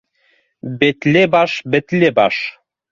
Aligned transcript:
—Бетле 0.79 1.23
баш, 1.37 1.51
бетле 1.77 2.09
баш. 2.23 2.35